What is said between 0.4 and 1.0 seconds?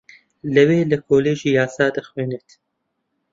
لەوێ لە